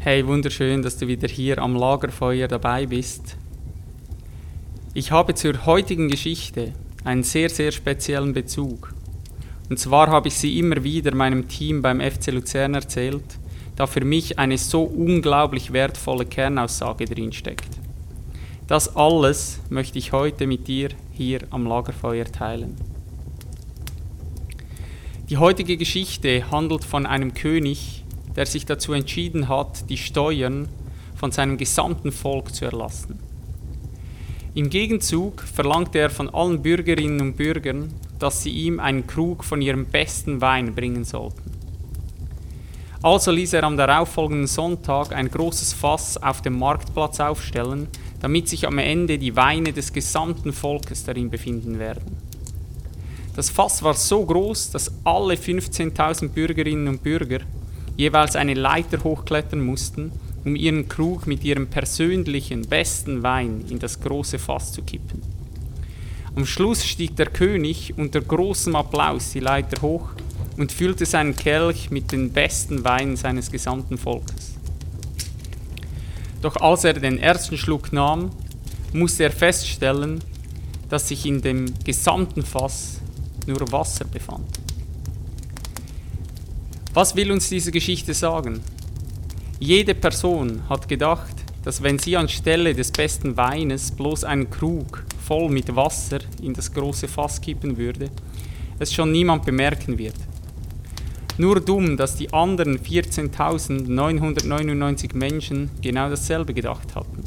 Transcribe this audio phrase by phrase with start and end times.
[0.00, 3.36] Hey, wunderschön, dass du wieder hier am Lagerfeuer dabei bist.
[4.94, 8.94] Ich habe zur heutigen Geschichte einen sehr, sehr speziellen Bezug.
[9.68, 13.24] Und zwar habe ich sie immer wieder meinem Team beim FC Luzern erzählt,
[13.74, 17.68] da für mich eine so unglaublich wertvolle Kernaussage drinsteckt.
[18.68, 22.76] Das alles möchte ich heute mit dir hier am Lagerfeuer teilen.
[25.28, 28.04] Die heutige Geschichte handelt von einem König,
[28.38, 30.68] der sich dazu entschieden hat, die Steuern
[31.16, 33.18] von seinem gesamten Volk zu erlassen.
[34.54, 39.60] Im Gegenzug verlangte er von allen Bürgerinnen und Bürgern, dass sie ihm einen Krug von
[39.60, 41.50] ihrem besten Wein bringen sollten.
[43.02, 47.88] Also ließ er am darauffolgenden Sonntag ein großes Fass auf dem Marktplatz aufstellen,
[48.20, 52.16] damit sich am Ende die Weine des gesamten Volkes darin befinden werden.
[53.34, 57.40] Das Fass war so groß, dass alle 15.000 Bürgerinnen und Bürger
[57.98, 60.12] jeweils eine Leiter hochklettern mussten,
[60.44, 65.20] um ihren Krug mit ihrem persönlichen besten Wein in das große Fass zu kippen.
[66.34, 70.10] Am Schluss stieg der König unter großem Applaus die Leiter hoch
[70.56, 74.54] und füllte seinen Kelch mit den besten Weinen seines gesamten Volkes.
[76.40, 78.30] Doch als er den ersten Schluck nahm,
[78.92, 80.22] musste er feststellen,
[80.88, 83.00] dass sich in dem gesamten Fass
[83.46, 84.57] nur Wasser befand.
[87.00, 88.60] Was will uns diese Geschichte sagen?
[89.60, 91.32] Jede Person hat gedacht,
[91.62, 96.74] dass wenn sie anstelle des besten Weines bloß einen Krug voll mit Wasser in das
[96.74, 98.10] große Fass kippen würde,
[98.80, 100.16] es schon niemand bemerken wird.
[101.36, 107.22] Nur dumm, dass die anderen 14.999 Menschen genau dasselbe gedacht hatten.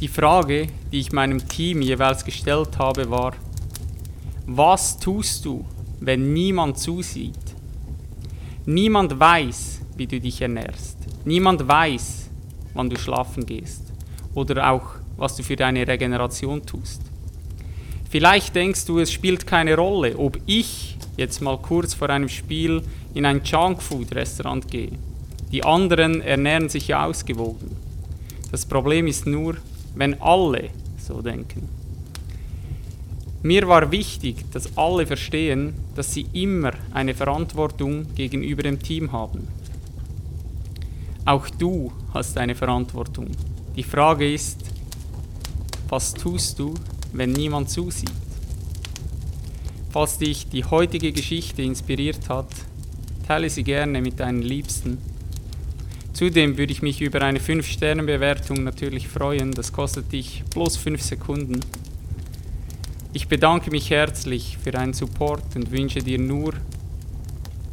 [0.00, 3.34] Die Frage, die ich meinem Team jeweils gestellt habe, war,
[4.46, 5.66] was tust du,
[6.00, 7.41] wenn niemand zusieht?
[8.64, 10.96] Niemand weiß, wie du dich ernährst.
[11.24, 12.30] Niemand weiß,
[12.74, 13.82] wann du schlafen gehst
[14.34, 17.02] oder auch, was du für deine Regeneration tust.
[18.08, 22.82] Vielleicht denkst du, es spielt keine Rolle, ob ich jetzt mal kurz vor einem Spiel
[23.14, 24.92] in ein Junkfood-Restaurant gehe.
[25.50, 27.76] Die anderen ernähren sich ja ausgewogen.
[28.52, 29.56] Das Problem ist nur,
[29.94, 31.68] wenn alle so denken.
[33.44, 39.48] Mir war wichtig, dass alle verstehen, dass sie immer eine Verantwortung gegenüber dem Team haben.
[41.24, 43.28] Auch du hast eine Verantwortung.
[43.76, 44.58] Die Frage ist,
[45.88, 46.74] was tust du,
[47.12, 48.12] wenn niemand zusieht?
[49.90, 52.48] Falls dich die heutige Geschichte inspiriert hat,
[53.26, 54.98] teile sie gerne mit deinen Liebsten.
[56.12, 59.50] Zudem würde ich mich über eine 5-Sterne-Bewertung natürlich freuen.
[59.52, 61.60] Das kostet dich bloß 5 Sekunden.
[63.14, 66.54] Ich bedanke mich herzlich für deinen Support und wünsche dir nur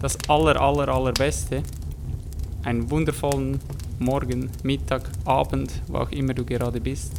[0.00, 1.62] das aller, aller, allerbeste.
[2.64, 3.60] Einen wundervollen
[3.98, 7.12] Morgen, Mittag, Abend, wo auch immer du gerade bist.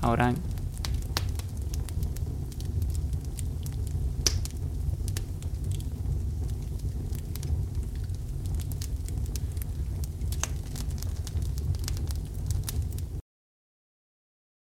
[0.00, 0.51] Hau rein.